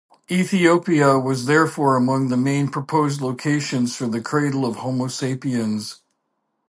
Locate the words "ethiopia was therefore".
0.31-1.95